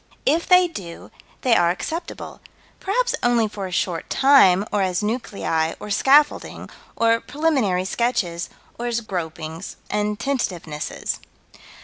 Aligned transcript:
If 0.25 0.47
they 0.47 0.67
do, 0.67 1.11
they 1.41 1.55
are 1.55 1.69
acceptable, 1.69 2.41
perhaps 2.79 3.13
only 3.21 3.47
for 3.47 3.67
a 3.67 3.71
short 3.71 4.09
time, 4.09 4.65
or 4.71 4.81
as 4.81 5.03
nuclei, 5.03 5.73
or 5.79 5.91
scaffolding, 5.91 6.71
or 6.95 7.19
preliminary 7.21 7.85
sketches, 7.85 8.49
or 8.79 8.87
as 8.87 9.01
gropings 9.01 9.75
and 9.91 10.17
tentativenesses. 10.17 11.19